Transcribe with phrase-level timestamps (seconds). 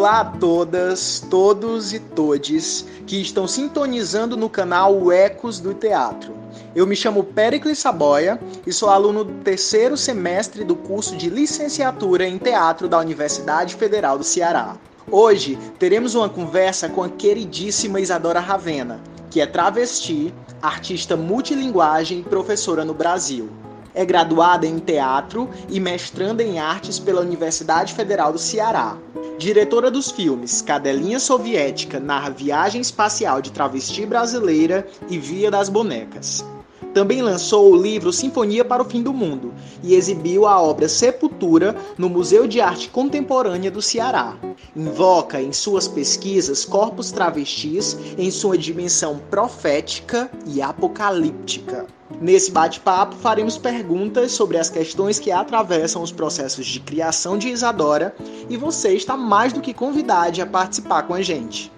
[0.00, 6.32] Olá a todas, todos e todes que estão sintonizando no canal Ecos do Teatro.
[6.74, 12.26] Eu me chamo Pericles Saboia e sou aluno do terceiro semestre do curso de licenciatura
[12.26, 14.78] em teatro da Universidade Federal do Ceará.
[15.10, 20.32] Hoje teremos uma conversa com a queridíssima Isadora Ravena, que é travesti,
[20.62, 23.50] artista multilinguagem e professora no Brasil.
[23.94, 28.96] É graduada em teatro e mestranda em artes pela Universidade Federal do Ceará.
[29.38, 36.44] Diretora dos filmes Cadelinha Soviética narra viagem espacial de travesti brasileira e Via das Bonecas.
[36.92, 41.76] Também lançou o livro Sinfonia para o Fim do Mundo e exibiu a obra Sepultura
[41.96, 44.36] no Museu de Arte Contemporânea do Ceará.
[44.74, 51.86] Invoca em suas pesquisas corpos travestis em sua dimensão profética e apocalíptica.
[52.18, 58.14] Nesse bate-papo, faremos perguntas sobre as questões que atravessam os processos de criação de Isadora
[58.48, 61.70] e você está mais do que convidado a participar com a gente.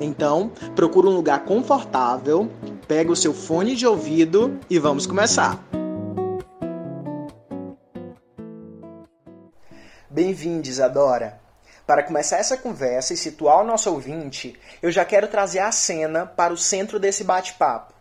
[0.00, 2.50] Então, procure um lugar confortável,
[2.86, 5.62] pega o seu fone de ouvido e vamos começar.
[10.10, 11.40] Bem-vindo, Isadora!
[11.86, 16.26] Para começar essa conversa e situar o nosso ouvinte, eu já quero trazer a cena
[16.26, 17.95] para o centro desse bate-papo.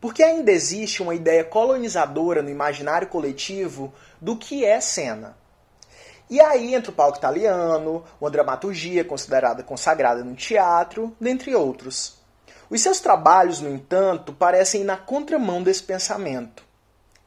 [0.00, 5.36] Porque ainda existe uma ideia colonizadora no imaginário coletivo do que é cena.
[6.30, 12.18] E aí entra o palco italiano, uma dramaturgia considerada consagrada no teatro, dentre outros.
[12.70, 16.62] Os seus trabalhos, no entanto, parecem ir na contramão desse pensamento.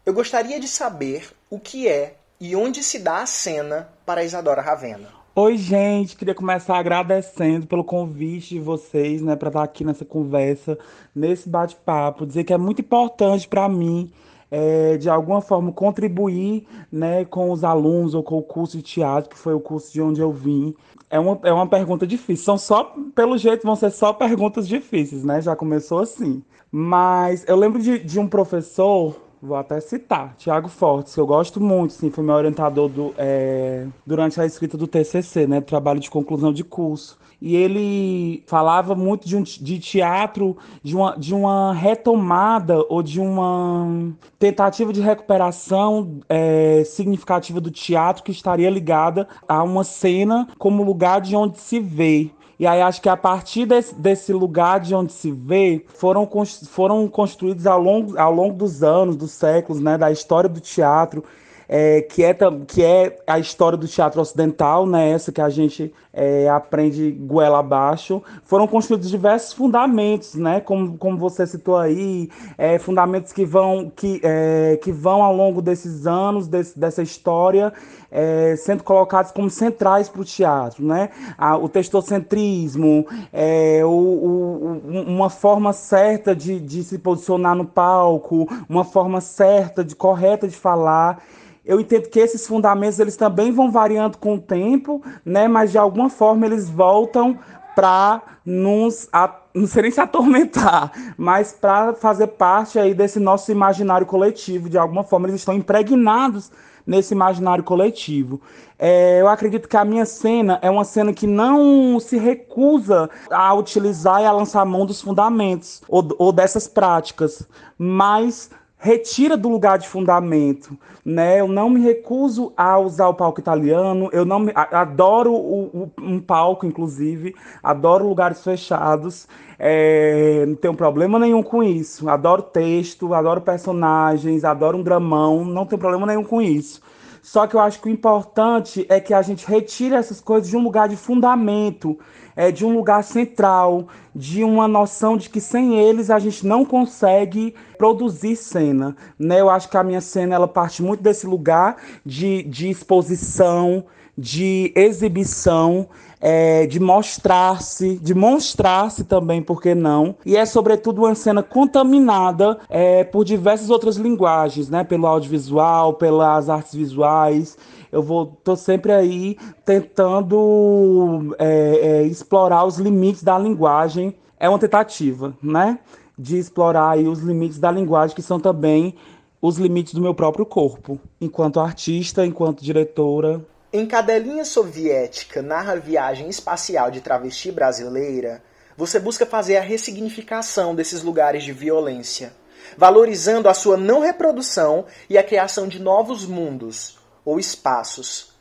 [0.05, 4.61] Eu gostaria de saber o que é e onde se dá a cena para Isadora
[4.61, 5.22] Ravena.
[5.35, 10.77] Oi, gente, queria começar agradecendo pelo convite de vocês, né, para estar aqui nessa conversa,
[11.15, 14.11] nesse bate-papo, dizer que é muito importante para mim,
[14.51, 19.31] é, de alguma forma, contribuir, né, com os alunos ou com o curso de teatro,
[19.31, 20.75] que foi o curso de onde eu vim.
[21.09, 25.23] É uma, é uma pergunta difícil, são só, pelo jeito, vão ser só perguntas difíceis,
[25.23, 26.43] né, já começou assim.
[26.71, 31.59] Mas eu lembro de, de um professor Vou até citar, Tiago Fortes, que eu gosto
[31.59, 36.09] muito, sim, foi meu orientador do, é, durante a escrita do TCC, né, trabalho de
[36.09, 37.19] conclusão de curso.
[37.41, 43.19] E ele falava muito de, um, de teatro, de uma, de uma retomada ou de
[43.19, 50.85] uma tentativa de recuperação é, significativa do teatro que estaria ligada a uma cena como
[50.85, 52.31] lugar de onde se vê.
[52.63, 56.25] E aí acho que a partir desse, desse lugar de onde se vê, foram,
[56.69, 61.25] foram construídos ao longo, ao longo dos anos, dos séculos, né, da história do teatro,
[61.67, 62.35] é, que, é,
[62.67, 67.59] que é a história do teatro ocidental, né, essa que a gente é, aprende goela
[67.59, 73.91] abaixo, foram construídos diversos fundamentos, né, como, como você citou aí, é, fundamentos que vão,
[73.95, 77.73] que, é, que vão ao longo desses anos, desse, dessa história,
[78.11, 84.81] é, sendo colocados como centrais para o teatro, né, a, o textocentrismo, é, o, o,
[85.07, 90.55] uma forma certa de, de se posicionar no palco, uma forma certa, de correta de
[90.55, 91.23] falar,
[91.65, 95.47] eu entendo que esses fundamentos eles também vão variando com o tempo, né?
[95.47, 97.37] Mas de alguma forma eles voltam
[97.75, 99.09] para nos
[99.53, 104.77] não sei nem se atormentar, mas para fazer parte aí desse nosso imaginário coletivo, de
[104.77, 106.51] alguma forma eles estão impregnados
[106.85, 108.41] nesse imaginário coletivo.
[108.77, 113.53] É, eu acredito que a minha cena é uma cena que não se recusa a
[113.53, 117.47] utilizar e a lançar mão dos fundamentos ou, ou dessas práticas,
[117.77, 118.49] mas
[118.83, 121.39] retira do lugar de fundamento, né?
[121.39, 125.91] Eu não me recuso a usar o palco italiano, eu não me, adoro o, o,
[126.01, 127.33] um palco, inclusive,
[127.63, 129.25] adoro lugares fechados,
[129.57, 132.09] é, não tenho problema nenhum com isso.
[132.09, 136.81] Adoro texto, adoro personagens, adoro um dramão, não tenho problema nenhum com isso.
[137.23, 140.57] Só que eu acho que o importante é que a gente retire essas coisas de
[140.57, 141.97] um lugar de fundamento
[142.35, 146.65] é, de um lugar central, de uma noção de que sem eles a gente não
[146.65, 148.95] consegue produzir cena.
[149.17, 149.39] Né?
[149.39, 153.85] Eu acho que a minha cena ela parte muito desse lugar de, de exposição,
[154.17, 155.87] de exibição,
[156.25, 160.15] é, de mostrar-se, de mostrar-se também, por que não?
[160.25, 164.85] E é sobretudo uma cena contaminada é, por diversas outras linguagens, né?
[164.85, 167.57] Pelo audiovisual, pelas artes visuais
[167.93, 174.15] eu vou tô sempre aí tentando é, é, explorar os limites da linguagem.
[174.39, 175.77] É uma tentativa, né?
[176.17, 178.95] De explorar os limites da linguagem, que são também
[179.39, 183.45] os limites do meu próprio corpo, enquanto artista, enquanto diretora.
[183.75, 188.43] Em Cadelinha Soviética narra viagem espacial de travesti brasileira,
[188.77, 192.35] você busca fazer a ressignificação desses lugares de violência,
[192.77, 198.35] valorizando a sua não reprodução e a criação de novos mundos, ou espaços.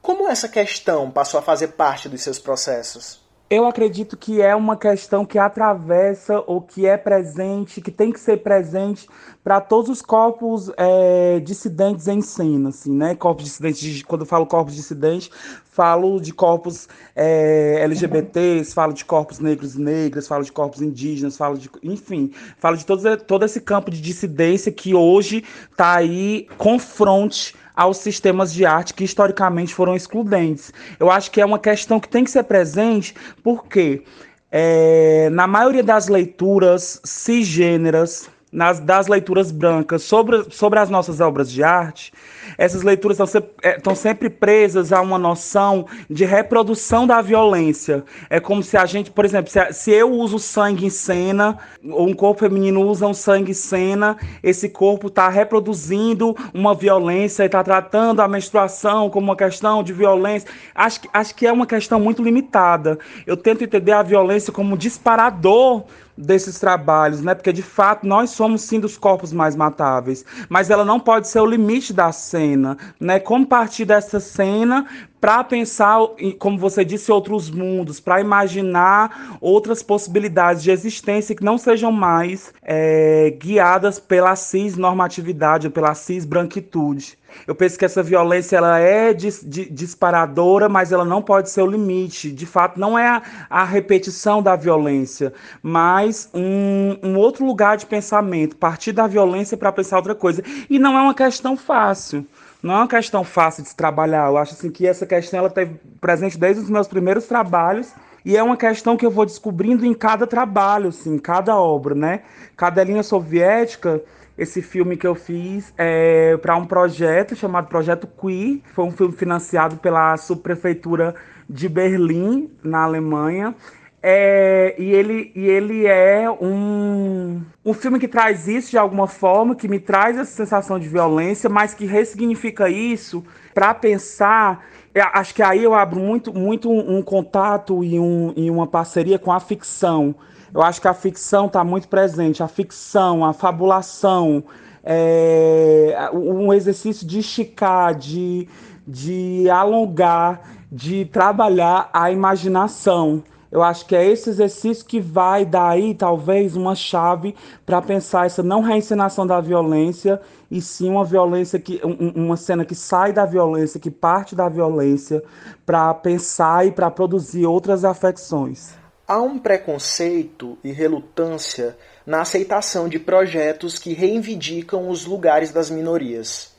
[0.00, 3.20] Como essa questão passou a fazer parte dos seus processos?
[3.50, 8.20] Eu acredito que é uma questão que atravessa ou que é presente, que tem que
[8.20, 9.08] ser presente
[9.42, 13.16] para todos os corpos é, dissidentes em cena, assim, né?
[13.16, 15.32] Corpos dissidentes, quando eu falo corpos dissidentes,
[15.64, 21.36] falo de corpos é, LGBTs, falo de corpos negros e negras, falo de corpos indígenas,
[21.36, 25.42] falo de, enfim, falo de todo, todo esse campo de dissidência que hoje
[25.72, 30.70] está aí confronte aos sistemas de arte que historicamente foram excludentes.
[30.98, 34.04] Eu acho que é uma questão que tem que ser presente, porque
[34.52, 41.50] é, na maioria das leituras cisgêneras, nas, das leituras brancas sobre, sobre as nossas obras
[41.50, 42.12] de arte,
[42.58, 48.04] essas leituras estão, estão sempre presas a uma noção de reprodução da violência.
[48.28, 51.58] É como se a gente, por exemplo, se, se eu uso sangue em cena,
[51.88, 57.44] ou um corpo feminino usa um sangue em cena, esse corpo está reproduzindo uma violência
[57.44, 60.48] e está tratando a menstruação como uma questão de violência.
[60.74, 62.98] Acho, acho que é uma questão muito limitada.
[63.26, 65.84] Eu tento entender a violência como um disparador
[66.20, 67.34] desses trabalhos, né?
[67.34, 71.40] Porque de fato nós somos sim dos corpos mais matáveis, mas ela não pode ser
[71.40, 73.18] o limite da cena, né?
[73.18, 74.86] Como partir dessa cena
[75.20, 75.98] para pensar,
[76.38, 82.54] como você disse, outros mundos, para imaginar outras possibilidades de existência que não sejam mais
[82.62, 87.18] é, guiadas pela cis normatividade, pela cis branquitude.
[87.46, 91.66] Eu penso que essa violência ela é dis, disparadora, mas ela não pode ser o
[91.66, 92.30] limite.
[92.30, 95.32] De fato, não é a, a repetição da violência,
[95.62, 100.42] mas um, um, outro lugar de pensamento, partir da violência para pensar outra coisa.
[100.68, 102.26] E não é uma questão fácil.
[102.62, 104.28] Não é uma questão fácil de se trabalhar.
[104.28, 107.92] Eu acho assim, que essa questão ela teve presente desde os meus primeiros trabalhos
[108.24, 111.94] e é uma questão que eu vou descobrindo em cada trabalho, assim, em cada obra,
[111.94, 112.20] né?
[112.56, 114.02] Cada linha soviética
[114.40, 118.60] esse filme que eu fiz é, para um projeto chamado Projeto Queer.
[118.72, 121.14] Foi um filme financiado pela subprefeitura
[121.46, 123.54] de Berlim, na Alemanha.
[124.02, 129.54] É, e, ele, e ele é um, um filme que traz isso de alguma forma,
[129.54, 133.22] que me traz essa sensação de violência, mas que ressignifica isso
[133.52, 134.64] para pensar.
[135.12, 139.18] Acho que aí eu abro muito, muito um, um contato e, um, e uma parceria
[139.18, 140.14] com a ficção
[140.52, 144.42] eu acho que a ficção está muito presente, a ficção, a fabulação,
[144.82, 148.48] é, um exercício de esticar, de,
[148.86, 153.22] de alongar, de trabalhar a imaginação.
[153.50, 157.34] Eu acho que é esse exercício que vai dar aí, talvez, uma chave
[157.66, 161.80] para pensar essa não reencenação da violência, e sim uma violência que.
[162.14, 165.22] uma cena que sai da violência, que parte da violência,
[165.66, 168.79] para pensar e para produzir outras afecções.
[169.10, 171.76] Há um preconceito e relutância
[172.06, 176.52] na aceitação de projetos que reivindicam os lugares das minorias.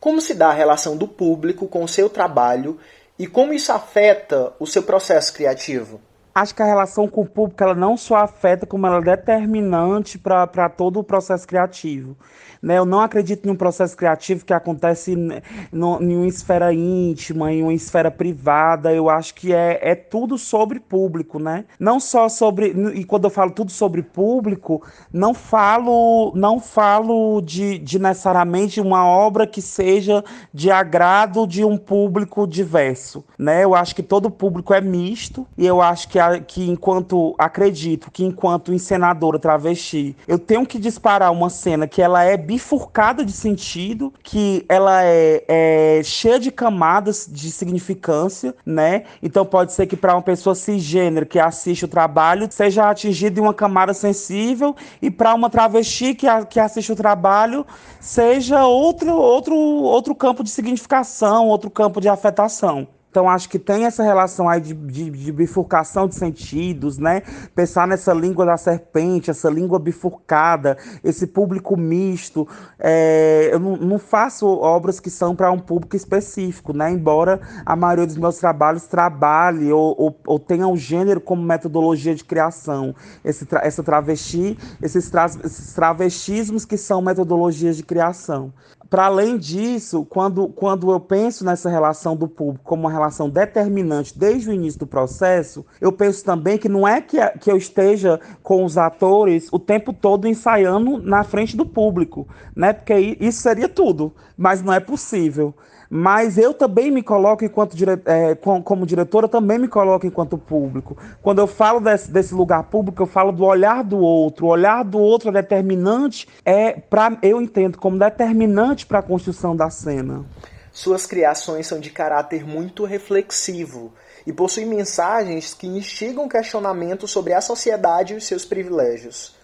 [0.00, 2.76] Como se dá a relação do público com o seu trabalho
[3.16, 6.00] e como isso afeta o seu processo criativo?
[6.36, 10.18] Acho que a relação com o público ela não só afeta, como ela é determinante
[10.18, 12.14] para todo o processo criativo.
[12.60, 12.78] Né?
[12.78, 15.40] Eu não acredito em um processo criativo que acontece em
[15.72, 18.92] uma esfera íntima, em uma esfera privada.
[18.92, 21.64] Eu acho que é, é tudo sobre público, né?
[21.78, 22.74] Não só sobre.
[22.94, 29.06] E quando eu falo tudo sobre público, não falo, não falo de, de necessariamente uma
[29.06, 33.24] obra que seja de agrado de um público diverso.
[33.38, 33.64] Né?
[33.64, 38.24] Eu acho que todo público é misto, e eu acho que, que enquanto acredito que
[38.24, 44.12] enquanto encenadora travesti, eu tenho que disparar uma cena que ela é bifurcada de sentido,
[44.22, 49.04] que ela é, é cheia de camadas de significância, né?
[49.22, 53.42] Então pode ser que para uma pessoa cisgênero que assiste o trabalho seja atingido em
[53.42, 57.66] uma camada sensível e para uma travesti que, a, que assiste o trabalho
[58.00, 62.88] seja outro, outro, outro campo de significação, outro campo de afetação.
[63.16, 67.22] Então, acho que tem essa relação aí de, de, de, bifurcação de sentidos, né?
[67.54, 72.46] Pensar nessa língua da serpente, essa língua bifurcada, esse público misto.
[72.78, 76.90] É, eu não, não, faço obras que são para um público específico, né?
[76.90, 82.14] Embora a maioria dos meus trabalhos trabalhe ou, ou, ou tenha um gênero como metodologia
[82.14, 82.94] de criação.
[83.24, 88.52] Esse, essa travesti, esses, tra, esses travestismos que são metodologias de criação
[88.88, 94.16] para além disso, quando, quando eu penso nessa relação do público como uma relação determinante
[94.16, 98.20] desde o início do processo, eu penso também que não é que, que eu esteja
[98.42, 102.72] com os atores o tempo todo ensaiando na frente do público, né?
[102.72, 105.54] Porque isso seria tudo, mas não é possível.
[105.88, 108.00] Mas eu também me coloco enquanto dire...
[108.04, 110.96] É, como diretora, também me coloco enquanto público.
[111.22, 114.46] Quando eu falo desse, desse lugar público, eu falo do olhar do outro.
[114.46, 119.54] O olhar do outro é determinante, é para eu entendo como determinante para a construção
[119.54, 120.24] da cena.
[120.72, 123.92] Suas criações são de caráter muito reflexivo
[124.26, 129.34] e possuem mensagens que instigam questionamento sobre a sociedade e os seus privilégios.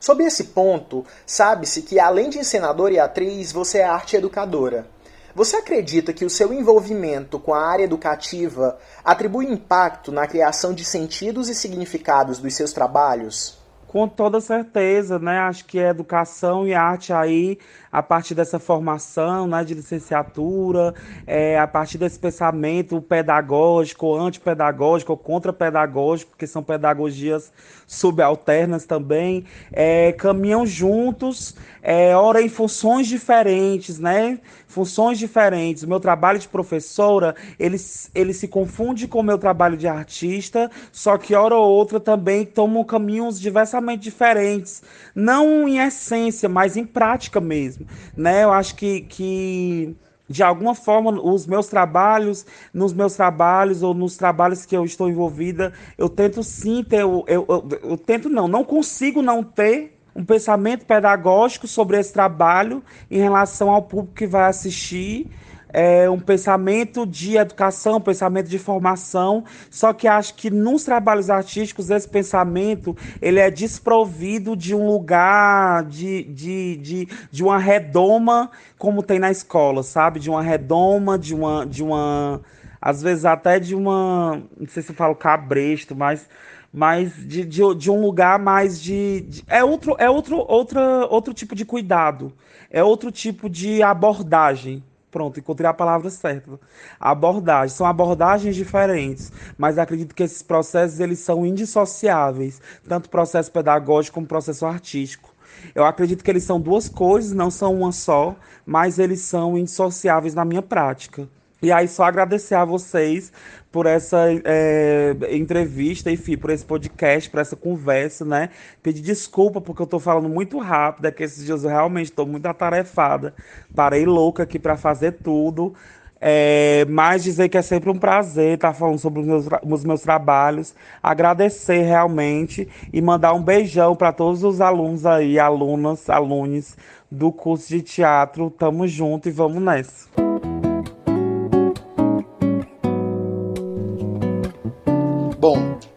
[0.00, 4.86] Sob esse ponto, sabe-se que além de encenadora e atriz, você é arte educadora.
[5.34, 10.84] Você acredita que o seu envolvimento com a área educativa atribui impacto na criação de
[10.84, 13.60] sentidos e significados dos seus trabalhos?
[13.90, 15.40] Com toda certeza, né?
[15.40, 17.58] Acho que a educação e arte aí,
[17.90, 20.94] a partir dessa formação né, de licenciatura,
[21.26, 27.52] é, a partir desse pensamento pedagógico, antipedagógico, contra-pedagógico, que são pedagogias
[27.84, 34.38] subalternas também, é, caminham juntos, é, ora em funções diferentes, né?
[34.70, 35.82] Funções diferentes.
[35.82, 37.76] O meu trabalho de professora, ele,
[38.14, 42.46] ele se confunde com o meu trabalho de artista, só que hora ou outra também
[42.46, 44.80] tomam caminhos diversamente diferentes.
[45.12, 47.84] Não em essência, mas em prática mesmo,
[48.16, 48.44] né?
[48.44, 49.00] Eu acho que...
[49.00, 49.96] que
[50.28, 55.08] de alguma forma, os meus trabalhos, nos meus trabalhos ou nos trabalhos que eu estou
[55.08, 59.99] envolvida, eu tento sim ter, eu, eu, eu, eu tento não, não consigo não ter
[60.20, 65.30] um pensamento pedagógico sobre esse trabalho em relação ao público que vai assistir
[65.72, 71.30] é, um pensamento de educação, um pensamento de formação, só que acho que nos trabalhos
[71.30, 78.50] artísticos esse pensamento ele é desprovido de um lugar, de, de, de, de uma redoma
[78.78, 80.18] como tem na escola, sabe?
[80.18, 82.40] De uma redoma, de uma, de uma
[82.80, 86.26] às vezes até de uma, não sei se eu falo cabresto, mas
[86.72, 91.34] mas de, de, de, um lugar mais de, de, é outro é outro outra, outro
[91.34, 92.32] tipo de cuidado
[92.70, 96.58] é outro tipo de abordagem Pronto, encontrei a palavra certa.
[96.98, 97.76] Abordagem.
[97.76, 104.26] São abordagens diferentes, mas acredito que esses processos eles são indissociáveis, tanto processo pedagógico como
[104.26, 105.34] processo artístico.
[105.74, 110.34] Eu acredito que eles são duas coisas, não são uma só, mas eles são indissociáveis
[110.34, 111.28] na minha prática.
[111.62, 113.32] E aí, só agradecer a vocês
[113.70, 118.50] por essa é, entrevista, enfim, por esse podcast, por essa conversa, né?
[118.82, 122.26] Pedir desculpa porque eu tô falando muito rápido, é que esses dias eu realmente estou
[122.26, 123.34] muito atarefada.
[123.74, 125.74] Parei louca aqui para fazer tudo.
[126.22, 130.02] É, mas dizer que é sempre um prazer estar falando sobre os meus, os meus
[130.02, 136.76] trabalhos, agradecer realmente e mandar um beijão para todos os alunos aí, alunas, alunos
[137.10, 138.50] do curso de teatro.
[138.50, 140.49] Tamo junto e vamos nessa.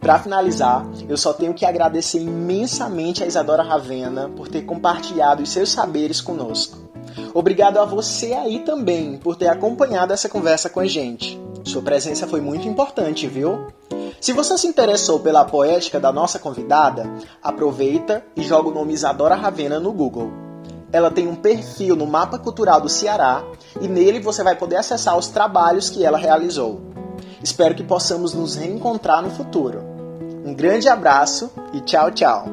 [0.04, 5.50] Para finalizar, eu só tenho que agradecer imensamente a Isadora Ravena por ter compartilhado os
[5.50, 6.78] seus saberes conosco.
[7.34, 11.40] Obrigado a você aí também por ter acompanhado essa conversa com a gente.
[11.64, 13.68] Sua presença foi muito importante, viu?
[14.20, 17.10] Se você se interessou pela poética da nossa convidada,
[17.42, 20.34] aproveita e joga o nome Isadora Ravena no Google.
[20.92, 23.42] Ela tem um perfil no Mapa Cultural do Ceará
[23.80, 26.82] e nele você vai poder acessar os trabalhos que ela realizou.
[27.42, 29.93] Espero que possamos nos reencontrar no futuro.
[30.46, 32.46] Um grande abraço e tchau, tchau.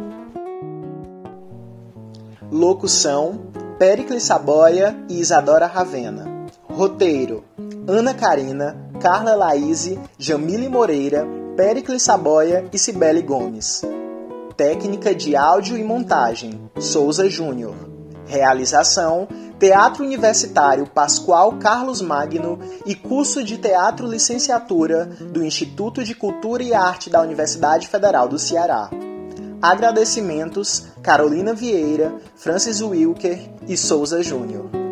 [2.49, 3.41] Locução:
[3.81, 6.47] Pericles Saboia e Isadora Ravena.
[6.69, 7.43] Roteiro:
[7.89, 13.83] Ana Karina, Carla Laíse, Jamile Moreira, Pericles Saboia e Cibele Gomes.
[14.57, 17.75] Técnica de áudio e montagem: Souza Júnior.
[18.25, 19.27] Realização:
[19.61, 26.73] Teatro Universitário Pascoal Carlos Magno e curso de Teatro Licenciatura do Instituto de Cultura e
[26.73, 28.89] Arte da Universidade Federal do Ceará.
[29.61, 34.90] Agradecimentos Carolina Vieira, Francis Wilker e Souza Júnior.